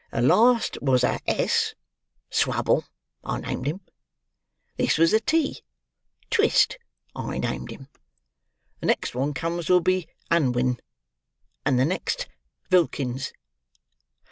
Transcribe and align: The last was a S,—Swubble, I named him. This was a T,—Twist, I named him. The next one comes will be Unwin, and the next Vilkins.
The 0.11 0.19
last 0.19 0.81
was 0.81 1.03
a 1.03 1.19
S,—Swubble, 1.27 2.85
I 3.23 3.37
named 3.39 3.67
him. 3.67 3.81
This 4.75 4.97
was 4.97 5.13
a 5.13 5.19
T,—Twist, 5.19 6.79
I 7.15 7.37
named 7.37 7.69
him. 7.69 7.87
The 8.79 8.87
next 8.87 9.13
one 9.13 9.35
comes 9.35 9.69
will 9.69 9.79
be 9.79 10.07
Unwin, 10.31 10.79
and 11.63 11.77
the 11.79 11.85
next 11.85 12.27
Vilkins. 12.71 13.31